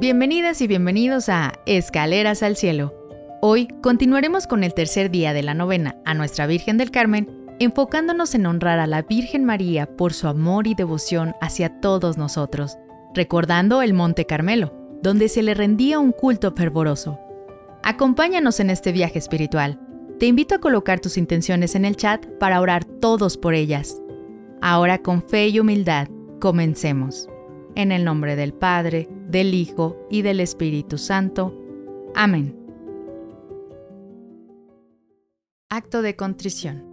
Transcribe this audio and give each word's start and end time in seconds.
Bienvenidas 0.00 0.60
y 0.60 0.68
bienvenidos 0.68 1.28
a 1.28 1.54
Escaleras 1.66 2.44
al 2.44 2.54
Cielo. 2.54 2.94
Hoy 3.42 3.66
continuaremos 3.82 4.46
con 4.46 4.62
el 4.62 4.72
tercer 4.72 5.10
día 5.10 5.32
de 5.32 5.42
la 5.42 5.54
novena 5.54 5.96
a 6.04 6.14
Nuestra 6.14 6.46
Virgen 6.46 6.78
del 6.78 6.92
Carmen, 6.92 7.28
enfocándonos 7.58 8.36
en 8.36 8.46
honrar 8.46 8.78
a 8.78 8.86
la 8.86 9.02
Virgen 9.02 9.44
María 9.44 9.86
por 9.96 10.12
su 10.12 10.28
amor 10.28 10.68
y 10.68 10.76
devoción 10.76 11.34
hacia 11.40 11.80
todos 11.80 12.16
nosotros, 12.16 12.78
recordando 13.12 13.82
el 13.82 13.92
Monte 13.92 14.24
Carmelo, 14.24 14.72
donde 15.02 15.28
se 15.28 15.42
le 15.42 15.54
rendía 15.54 15.98
un 15.98 16.12
culto 16.12 16.52
fervoroso. 16.52 17.18
Acompáñanos 17.82 18.60
en 18.60 18.70
este 18.70 18.92
viaje 18.92 19.18
espiritual. 19.18 19.80
Te 20.20 20.26
invito 20.26 20.54
a 20.54 20.60
colocar 20.60 21.00
tus 21.00 21.18
intenciones 21.18 21.74
en 21.74 21.84
el 21.84 21.96
chat 21.96 22.24
para 22.38 22.60
orar 22.60 22.84
todos 22.84 23.36
por 23.36 23.54
ellas. 23.54 24.00
Ahora 24.62 24.98
con 24.98 25.24
fe 25.24 25.48
y 25.48 25.58
humildad, 25.58 26.06
comencemos. 26.38 27.28
En 27.74 27.90
el 27.90 28.04
nombre 28.04 28.36
del 28.36 28.52
Padre, 28.54 29.08
del 29.28 29.54
Hijo 29.54 29.96
y 30.10 30.22
del 30.22 30.40
Espíritu 30.40 30.98
Santo. 30.98 31.54
Amén. 32.14 32.56
Acto 35.68 36.02
de 36.02 36.16
contrición. 36.16 36.84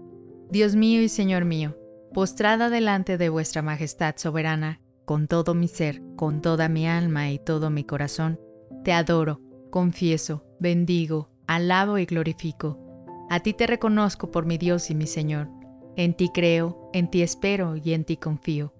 Dios 0.51 0.75
mío 0.75 1.01
y 1.01 1.09
Señor 1.09 1.45
mío, 1.45 1.77
postrada 2.13 2.69
delante 2.69 3.17
de 3.17 3.29
vuestra 3.29 3.61
Majestad 3.61 4.15
soberana, 4.17 4.81
con 5.05 5.27
todo 5.27 5.53
mi 5.53 5.67
ser, 5.67 6.01
con 6.15 6.41
toda 6.41 6.69
mi 6.69 6.87
alma 6.87 7.31
y 7.31 7.39
todo 7.39 7.69
mi 7.69 7.83
corazón, 7.83 8.39
te 8.83 8.91
adoro, 8.91 9.41
confieso, 9.71 10.45
bendigo, 10.59 11.29
alabo 11.47 11.97
y 11.97 12.05
glorifico. 12.05 12.79
A 13.29 13.39
ti 13.39 13.53
te 13.53 13.65
reconozco 13.65 14.29
por 14.29 14.45
mi 14.45 14.57
Dios 14.57 14.91
y 14.91 14.95
mi 14.95 15.07
Señor. 15.07 15.49
En 15.95 16.13
ti 16.13 16.29
creo, 16.33 16.91
en 16.93 17.09
ti 17.09 17.21
espero 17.21 17.77
y 17.77 17.93
en 17.93 18.03
ti 18.03 18.17
confío. 18.17 18.74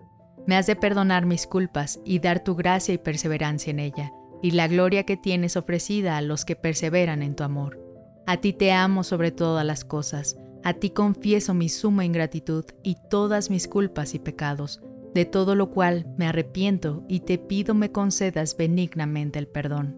Me 0.47 0.55
has 0.55 0.67
de 0.67 0.75
perdonar 0.75 1.25
mis 1.25 1.47
culpas 1.47 1.99
y 2.05 2.19
dar 2.19 2.43
tu 2.43 2.55
gracia 2.55 2.93
y 2.93 2.97
perseverancia 2.99 3.71
en 3.71 3.79
ella, 3.79 4.13
y 4.41 4.51
la 4.51 4.67
gloria 4.67 5.03
que 5.03 5.17
tienes 5.17 5.57
ofrecida 5.57 6.17
a 6.17 6.21
los 6.21 6.45
que 6.45 6.55
perseveran 6.55 7.23
en 7.23 7.35
tu 7.35 7.43
amor. 7.43 7.81
A 8.27 8.37
ti 8.37 8.53
te 8.53 8.71
amo 8.71 9.03
sobre 9.03 9.31
todas 9.31 9.65
las 9.65 9.83
cosas, 9.83 10.37
a 10.63 10.73
ti 10.73 10.91
confieso 10.91 11.53
mi 11.53 11.69
suma 11.69 12.05
ingratitud 12.05 12.65
y 12.83 12.97
todas 13.09 13.49
mis 13.49 13.67
culpas 13.67 14.13
y 14.13 14.19
pecados, 14.19 14.81
de 15.13 15.25
todo 15.25 15.55
lo 15.55 15.71
cual 15.71 16.05
me 16.17 16.27
arrepiento 16.27 17.03
y 17.07 17.21
te 17.21 17.37
pido 17.37 17.73
me 17.73 17.91
concedas 17.91 18.55
benignamente 18.57 19.39
el 19.39 19.47
perdón. 19.47 19.95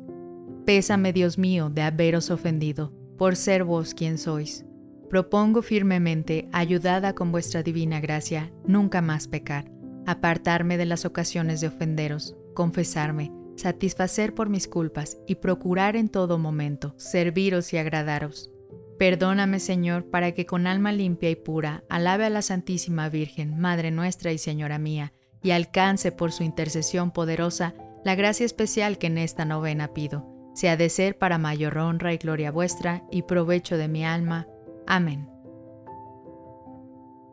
Pésame, 0.65 1.11
Dios 1.11 1.37
mío, 1.37 1.69
de 1.69 1.81
haberos 1.81 2.29
ofendido, 2.29 2.93
por 3.17 3.35
ser 3.35 3.63
vos 3.63 3.93
quien 3.93 4.17
sois. 4.17 4.65
Propongo 5.09 5.61
firmemente, 5.61 6.49
ayudada 6.51 7.15
con 7.15 7.31
vuestra 7.31 7.63
divina 7.63 8.01
gracia, 8.01 8.51
nunca 8.65 9.01
más 9.01 9.27
pecar 9.29 9.76
apartarme 10.07 10.77
de 10.77 10.85
las 10.85 11.05
ocasiones 11.05 11.61
de 11.61 11.67
ofenderos, 11.67 12.35
confesarme, 12.55 13.31
satisfacer 13.57 14.33
por 14.33 14.49
mis 14.49 14.67
culpas 14.67 15.17
y 15.27 15.35
procurar 15.35 15.95
en 15.97 16.09
todo 16.09 16.37
momento 16.37 16.95
serviros 16.97 17.73
y 17.73 17.77
agradaros. 17.77 18.49
Perdóname, 18.97 19.59
Señor, 19.59 20.09
para 20.09 20.31
que 20.31 20.45
con 20.45 20.65
alma 20.65 20.91
limpia 20.91 21.29
y 21.29 21.35
pura 21.35 21.83
alabe 21.89 22.25
a 22.25 22.29
la 22.29 22.41
Santísima 22.41 23.09
Virgen, 23.09 23.59
Madre 23.59 23.91
nuestra 23.91 24.31
y 24.31 24.37
Señora 24.37 24.79
mía, 24.79 25.13
y 25.43 25.51
alcance 25.51 26.11
por 26.11 26.31
su 26.31 26.43
intercesión 26.43 27.11
poderosa 27.11 27.75
la 28.03 28.15
gracia 28.15 28.45
especial 28.45 28.97
que 28.97 29.07
en 29.07 29.17
esta 29.17 29.43
novena 29.43 29.93
pido, 29.93 30.25
sea 30.55 30.77
de 30.77 30.89
ser 30.89 31.17
para 31.17 31.37
mayor 31.37 31.77
honra 31.77 32.13
y 32.13 32.17
gloria 32.17 32.49
vuestra 32.49 33.03
y 33.11 33.23
provecho 33.23 33.77
de 33.77 33.89
mi 33.89 34.05
alma. 34.05 34.47
Amén. 34.87 35.29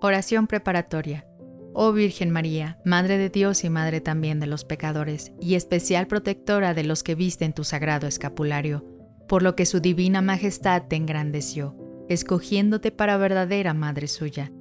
Oración 0.00 0.48
preparatoria. 0.48 1.25
Oh 1.77 1.92
Virgen 1.92 2.30
María, 2.30 2.78
Madre 2.84 3.19
de 3.19 3.30
Dios 3.30 3.64
y 3.64 3.69
Madre 3.69 4.00
también 4.00 4.39
de 4.39 4.47
los 4.47 4.64
pecadores, 4.64 5.33
y 5.41 5.56
especial 5.56 6.06
protectora 6.06 6.72
de 6.72 6.84
los 6.84 7.03
que 7.03 7.17
visten 7.17 7.53
tu 7.53 7.64
sagrado 7.64 8.06
escapulario, 8.06 8.84
por 9.27 9.42
lo 9.42 9.56
que 9.56 9.67
su 9.67 9.80
divina 9.80 10.22
majestad 10.22 10.84
te 10.89 10.95
engrandeció, 10.95 11.77
escogiéndote 12.08 12.92
para 12.92 13.17
verdadera 13.17 13.74
Madre 13.74 14.07
suya. 14.07 14.52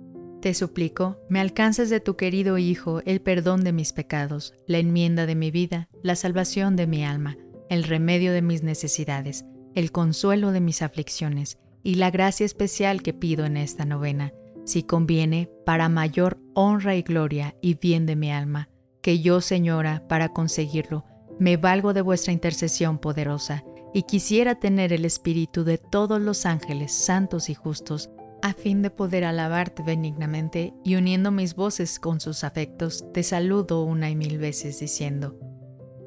Te 0.41 0.55
suplico, 0.55 1.19
me 1.29 1.39
alcances 1.39 1.91
de 1.91 1.99
tu 1.99 2.15
querido 2.15 2.57
Hijo 2.57 3.01
el 3.05 3.21
perdón 3.21 3.63
de 3.63 3.73
mis 3.73 3.93
pecados, 3.93 4.55
la 4.65 4.79
enmienda 4.79 5.27
de 5.27 5.35
mi 5.35 5.51
vida, 5.51 5.89
la 6.01 6.15
salvación 6.15 6.75
de 6.75 6.87
mi 6.87 7.05
alma, 7.05 7.37
el 7.69 7.83
remedio 7.83 8.33
de 8.33 8.41
mis 8.41 8.63
necesidades, 8.63 9.45
el 9.75 9.91
consuelo 9.91 10.51
de 10.51 10.61
mis 10.61 10.81
aflicciones, 10.81 11.59
y 11.83 11.95
la 11.95 12.09
gracia 12.09 12.45
especial 12.45 13.03
que 13.03 13.13
pido 13.13 13.45
en 13.45 13.57
esta 13.57 13.85
novena 13.85 14.33
si 14.65 14.83
conviene, 14.83 15.49
para 15.65 15.89
mayor 15.89 16.39
honra 16.53 16.95
y 16.95 17.01
gloria 17.01 17.55
y 17.61 17.75
bien 17.75 18.05
de 18.05 18.15
mi 18.15 18.31
alma, 18.31 18.69
que 19.01 19.19
yo, 19.19 19.41
Señora, 19.41 20.07
para 20.07 20.29
conseguirlo, 20.29 21.05
me 21.39 21.57
valgo 21.57 21.93
de 21.93 22.01
vuestra 22.01 22.33
intercesión 22.33 22.99
poderosa, 22.99 23.63
y 23.93 24.03
quisiera 24.03 24.55
tener 24.55 24.91
el 24.91 25.05
espíritu 25.05 25.63
de 25.63 25.77
todos 25.77 26.19
los 26.19 26.45
ángeles 26.45 26.91
santos 26.91 27.49
y 27.49 27.53
justos, 27.53 28.09
a 28.41 28.53
fin 28.53 28.81
de 28.81 28.89
poder 28.89 29.23
alabarte 29.23 29.83
benignamente 29.83 30.73
y 30.83 30.95
uniendo 30.95 31.31
mis 31.31 31.55
voces 31.55 31.99
con 31.99 32.19
sus 32.19 32.43
afectos, 32.43 33.05
te 33.13 33.23
saludo 33.23 33.83
una 33.83 34.09
y 34.09 34.15
mil 34.15 34.37
veces 34.37 34.79
diciendo, 34.79 35.37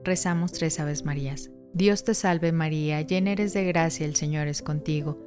rezamos 0.05 0.53
tres 0.53 0.81
Aves 0.81 1.05
Marías. 1.05 1.51
Dios 1.73 2.05
te 2.05 2.15
salve 2.15 2.53
María, 2.53 3.03
llena 3.03 3.33
eres 3.33 3.53
de 3.53 3.65
gracia, 3.65 4.07
el 4.07 4.17
Señor 4.17 4.49
es 4.49 4.63
contigo 4.63 5.27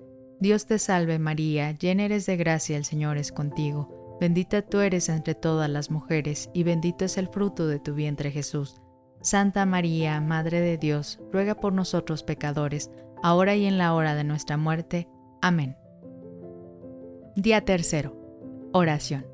Dios 0.41 0.65
te 0.65 0.79
salve 0.79 1.19
María, 1.19 1.71
llena 1.73 2.05
eres 2.05 2.25
de 2.25 2.35
gracia, 2.35 2.75
el 2.75 2.83
Señor 2.83 3.17
es 3.17 3.31
contigo. 3.31 4.17
Bendita 4.19 4.63
tú 4.63 4.79
eres 4.79 5.07
entre 5.07 5.35
todas 5.35 5.69
las 5.69 5.91
mujeres, 5.91 6.49
y 6.51 6.63
bendito 6.63 7.05
es 7.05 7.19
el 7.19 7.27
fruto 7.27 7.67
de 7.67 7.77
tu 7.77 7.93
vientre 7.93 8.31
Jesús. 8.31 8.81
Santa 9.21 9.67
María, 9.67 10.19
Madre 10.19 10.59
de 10.59 10.79
Dios, 10.79 11.19
ruega 11.31 11.53
por 11.53 11.73
nosotros 11.73 12.23
pecadores, 12.23 12.89
ahora 13.21 13.55
y 13.55 13.65
en 13.65 13.77
la 13.77 13.93
hora 13.93 14.15
de 14.15 14.23
nuestra 14.23 14.57
muerte. 14.57 15.07
Amén. 15.43 15.77
Día 17.35 17.63
tercero. 17.63 18.17
Oración. 18.73 19.27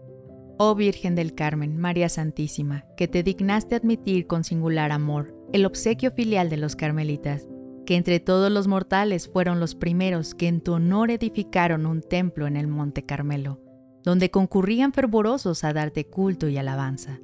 Oh 0.57 0.75
Virgen 0.75 1.15
del 1.15 1.35
Carmen, 1.35 1.77
María 1.77 2.09
Santísima, 2.09 2.83
que 2.97 3.07
te 3.07 3.23
dignaste 3.23 3.75
admitir 3.75 4.27
con 4.27 4.43
singular 4.43 4.91
amor 4.91 5.33
el 5.53 5.65
obsequio 5.65 6.11
filial 6.11 6.49
de 6.49 6.57
los 6.57 6.75
carmelitas, 6.75 7.47
que 7.87 7.95
entre 7.95 8.19
todos 8.19 8.51
los 8.51 8.67
mortales 8.67 9.29
fueron 9.29 9.61
los 9.61 9.73
primeros 9.73 10.35
que 10.35 10.49
en 10.49 10.59
tu 10.59 10.73
honor 10.73 11.09
edificaron 11.09 11.85
un 11.85 12.01
templo 12.01 12.45
en 12.45 12.57
el 12.57 12.67
Monte 12.67 13.05
Carmelo, 13.05 13.61
donde 14.03 14.29
concurrían 14.29 14.91
fervorosos 14.91 15.63
a 15.63 15.71
darte 15.71 16.05
culto 16.05 16.49
y 16.49 16.57
alabanza. 16.57 17.21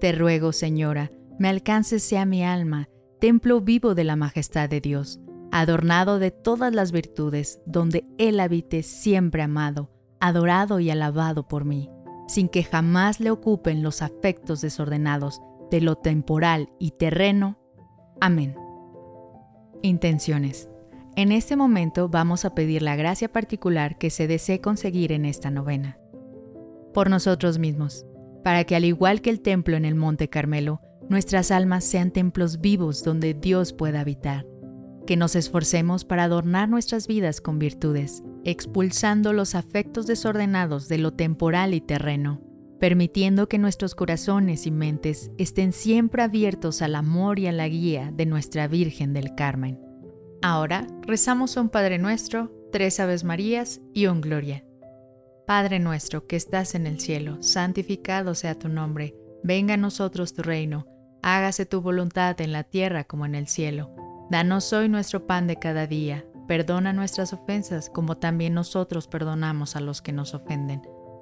Te 0.00 0.10
ruego, 0.10 0.52
Señora, 0.52 1.12
me 1.38 1.48
alcances 1.48 2.02
sea 2.02 2.24
mi 2.26 2.42
alma, 2.42 2.88
templo 3.20 3.60
vivo 3.60 3.94
de 3.94 4.02
la 4.02 4.16
majestad 4.16 4.68
de 4.68 4.80
Dios, 4.80 5.20
adornado 5.52 6.18
de 6.18 6.32
todas 6.32 6.74
las 6.74 6.90
virtudes, 6.90 7.60
donde 7.64 8.04
Él 8.18 8.40
habite 8.40 8.82
siempre 8.82 9.42
amado, 9.42 9.92
adorado 10.18 10.80
y 10.80 10.90
alabado 10.90 11.46
por 11.46 11.64
mí, 11.64 11.88
sin 12.26 12.48
que 12.48 12.64
jamás 12.64 13.20
le 13.20 13.30
ocupen 13.30 13.84
los 13.84 14.02
afectos 14.02 14.60
desordenados 14.60 15.40
de 15.70 15.80
lo 15.80 15.94
temporal 15.94 16.68
y 16.80 16.90
terreno. 16.90 17.60
Amén. 18.20 18.56
Intenciones. 19.82 20.68
En 21.16 21.32
este 21.32 21.56
momento 21.56 22.08
vamos 22.08 22.44
a 22.44 22.54
pedir 22.54 22.82
la 22.82 22.96
gracia 22.96 23.32
particular 23.32 23.96
que 23.96 24.10
se 24.10 24.26
desee 24.26 24.60
conseguir 24.60 25.10
en 25.10 25.24
esta 25.24 25.50
novena. 25.50 25.98
Por 26.92 27.08
nosotros 27.08 27.58
mismos, 27.58 28.04
para 28.44 28.64
que 28.64 28.76
al 28.76 28.84
igual 28.84 29.22
que 29.22 29.30
el 29.30 29.40
templo 29.40 29.76
en 29.76 29.86
el 29.86 29.94
Monte 29.94 30.28
Carmelo, 30.28 30.82
nuestras 31.08 31.50
almas 31.50 31.84
sean 31.84 32.10
templos 32.10 32.60
vivos 32.60 33.02
donde 33.02 33.32
Dios 33.32 33.72
pueda 33.72 34.00
habitar. 34.00 34.46
Que 35.06 35.16
nos 35.16 35.34
esforcemos 35.34 36.04
para 36.04 36.24
adornar 36.24 36.68
nuestras 36.68 37.06
vidas 37.06 37.40
con 37.40 37.58
virtudes, 37.58 38.22
expulsando 38.44 39.32
los 39.32 39.54
afectos 39.54 40.06
desordenados 40.06 40.88
de 40.88 40.98
lo 40.98 41.12
temporal 41.14 41.72
y 41.72 41.80
terreno, 41.80 42.42
permitiendo 42.80 43.46
que 43.46 43.58
nuestros 43.58 43.94
corazones 43.94 44.66
y 44.66 44.70
mentes 44.70 45.30
estén 45.36 45.72
siempre 45.72 46.22
abiertos 46.22 46.80
al 46.80 46.94
amor 46.94 47.38
y 47.38 47.46
a 47.46 47.52
la 47.52 47.68
guía 47.68 48.10
de 48.12 48.24
nuestra 48.24 48.66
Virgen 48.66 49.12
del 49.12 49.34
Carmen. 49.34 49.78
Ahora 50.42 50.86
rezamos 51.02 51.56
un 51.58 51.68
Padre 51.68 51.98
nuestro, 51.98 52.50
tres 52.72 52.98
Aves 52.98 53.22
Marías 53.22 53.82
y 53.92 54.06
un 54.06 54.22
Gloria. 54.22 54.64
Padre 55.46 55.78
nuestro 55.78 56.26
que 56.26 56.36
estás 56.36 56.74
en 56.74 56.86
el 56.86 57.00
cielo, 57.00 57.42
santificado 57.42 58.34
sea 58.34 58.58
tu 58.58 58.68
nombre, 58.68 59.14
venga 59.44 59.74
a 59.74 59.76
nosotros 59.76 60.32
tu 60.32 60.42
reino, 60.42 60.86
hágase 61.22 61.66
tu 61.66 61.82
voluntad 61.82 62.40
en 62.40 62.52
la 62.52 62.64
tierra 62.64 63.04
como 63.04 63.26
en 63.26 63.34
el 63.34 63.46
cielo. 63.46 63.94
Danos 64.30 64.72
hoy 64.72 64.88
nuestro 64.88 65.26
pan 65.26 65.46
de 65.46 65.56
cada 65.56 65.86
día 65.86 66.24
perdona 66.46 66.92
nuestras 66.92 67.32
ofensas 67.32 67.90
como 67.90 68.16
también 68.16 68.54
nosotros 68.54 69.06
perdonamos 69.06 69.76
a 69.76 69.80
los 69.80 70.02
que 70.02 70.12
nos 70.12 70.34
ofenden. 70.34 70.82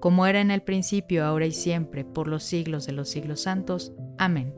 como 0.00 0.26
era 0.26 0.40
en 0.40 0.50
el 0.50 0.62
principio, 0.62 1.24
ahora 1.24 1.46
y 1.46 1.52
siempre, 1.52 2.04
por 2.04 2.28
los 2.28 2.44
siglos 2.44 2.86
de 2.86 2.92
los 2.92 3.08
siglos 3.08 3.42
santos. 3.42 3.92
Amén. 4.18 4.54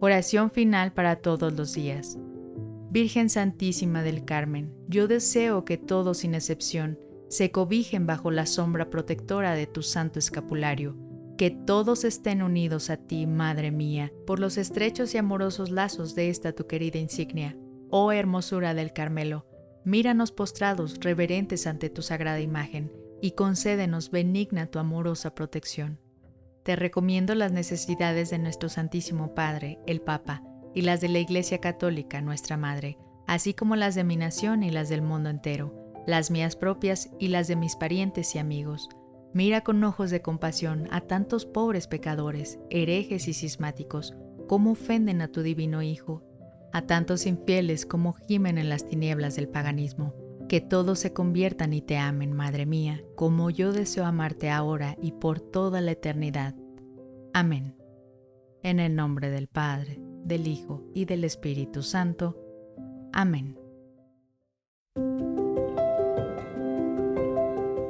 Oración 0.00 0.50
final 0.50 0.92
para 0.92 1.16
todos 1.16 1.52
los 1.52 1.74
días. 1.74 2.18
Virgen 2.90 3.30
Santísima 3.30 4.02
del 4.02 4.24
Carmen, 4.24 4.74
yo 4.88 5.08
deseo 5.08 5.64
que 5.64 5.78
todos 5.78 6.18
sin 6.18 6.34
excepción 6.34 6.98
se 7.28 7.50
cobijen 7.50 8.06
bajo 8.06 8.30
la 8.30 8.44
sombra 8.44 8.90
protectora 8.90 9.54
de 9.54 9.66
tu 9.66 9.82
santo 9.82 10.18
escapulario, 10.18 10.96
que 11.38 11.50
todos 11.50 12.04
estén 12.04 12.42
unidos 12.42 12.90
a 12.90 12.98
ti, 12.98 13.26
Madre 13.26 13.70
mía, 13.70 14.12
por 14.26 14.38
los 14.38 14.58
estrechos 14.58 15.14
y 15.14 15.18
amorosos 15.18 15.70
lazos 15.70 16.14
de 16.14 16.28
esta 16.28 16.52
tu 16.52 16.66
querida 16.66 16.98
insignia. 16.98 17.56
Oh 17.88 18.12
hermosura 18.12 18.74
del 18.74 18.92
Carmelo, 18.92 19.46
míranos 19.84 20.30
postrados, 20.30 20.98
reverentes 21.00 21.66
ante 21.66 21.88
tu 21.88 22.02
sagrada 22.02 22.40
imagen, 22.40 22.92
y 23.22 23.30
concédenos 23.30 24.10
benigna 24.10 24.66
tu 24.66 24.78
amorosa 24.78 25.34
protección. 25.34 25.98
Te 26.62 26.76
recomiendo 26.76 27.34
las 27.34 27.52
necesidades 27.52 28.28
de 28.28 28.38
nuestro 28.38 28.68
Santísimo 28.68 29.34
Padre, 29.34 29.78
el 29.86 30.02
Papa, 30.02 30.42
y 30.74 30.82
las 30.82 31.00
de 31.00 31.08
la 31.08 31.20
Iglesia 31.20 31.58
Católica, 31.58 32.20
nuestra 32.20 32.58
Madre, 32.58 32.98
así 33.26 33.54
como 33.54 33.76
las 33.76 33.94
de 33.94 34.04
mi 34.04 34.16
nación 34.16 34.62
y 34.62 34.70
las 34.70 34.90
del 34.90 35.00
mundo 35.00 35.30
entero, 35.30 35.74
las 36.06 36.30
mías 36.30 36.56
propias 36.56 37.08
y 37.18 37.28
las 37.28 37.48
de 37.48 37.56
mis 37.56 37.76
parientes 37.76 38.34
y 38.34 38.38
amigos 38.38 38.90
Mira 39.34 39.62
con 39.62 39.82
ojos 39.82 40.10
de 40.10 40.20
compasión 40.20 40.88
a 40.90 41.00
tantos 41.00 41.46
pobres 41.46 41.86
pecadores, 41.86 42.58
herejes 42.68 43.28
y 43.28 43.32
cismáticos, 43.32 44.14
cómo 44.46 44.72
ofenden 44.72 45.22
a 45.22 45.28
tu 45.28 45.40
divino 45.42 45.80
Hijo, 45.80 46.22
a 46.70 46.82
tantos 46.82 47.24
infieles 47.24 47.86
como 47.86 48.12
gimen 48.12 48.58
en 48.58 48.68
las 48.68 48.86
tinieblas 48.86 49.34
del 49.34 49.48
paganismo. 49.48 50.14
Que 50.52 50.60
todos 50.60 50.98
se 50.98 51.14
conviertan 51.14 51.72
y 51.72 51.80
te 51.80 51.96
amen, 51.96 52.34
Madre 52.34 52.66
mía, 52.66 53.02
como 53.16 53.48
yo 53.48 53.72
deseo 53.72 54.04
amarte 54.04 54.50
ahora 54.50 54.98
y 55.00 55.12
por 55.12 55.40
toda 55.40 55.80
la 55.80 55.92
eternidad. 55.92 56.54
Amén. 57.32 57.74
En 58.62 58.78
el 58.78 58.94
nombre 58.94 59.30
del 59.30 59.48
Padre, 59.48 59.98
del 60.26 60.46
Hijo 60.46 60.82
y 60.92 61.06
del 61.06 61.24
Espíritu 61.24 61.82
Santo. 61.82 62.36
Amén. 63.14 63.58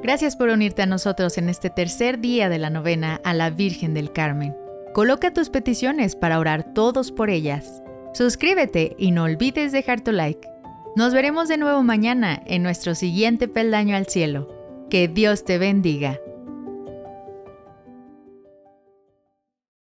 Gracias 0.05 0.37
por 0.37 0.49
unirte 0.49 0.83
a 0.83 0.87
nosotros 0.87 1.39
en 1.39 1.49
este 1.49 1.69
tercer 1.69 2.21
día 2.21 2.49
de 2.49 2.61
la 2.61 2.71
novena 2.71 3.21
a 3.25 3.35
la 3.35 3.51
Virgen 3.51 3.93
del 3.93 4.13
Carmen. 4.13 4.57
Coloca 4.95 5.35
tus 5.35 5.51
peticiones 5.51 6.15
para 6.15 6.39
orar 6.39 6.75
todos 6.75 7.11
por 7.11 7.29
ellas. 7.29 7.83
Suscríbete 8.15 8.95
y 8.99 9.11
no 9.11 9.25
olvides 9.25 9.73
dejar 9.73 10.03
tu 10.03 10.13
like. 10.13 10.52
Nos 10.95 11.15
veremos 11.15 11.49
de 11.49 11.57
nuevo 11.57 11.83
mañana 11.83 12.43
en 12.45 12.63
nuestro 12.63 12.95
siguiente 12.95 13.49
peldaño 13.49 13.97
al 13.97 14.07
cielo. 14.07 14.49
Que 14.91 15.09
Dios 15.09 15.43
te 15.43 15.57
bendiga. 15.57 16.21